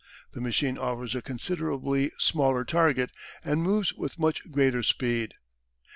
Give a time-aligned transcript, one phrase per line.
[0.33, 3.11] The machine offers a considerably smaller target
[3.45, 5.35] and moves with much greater speed.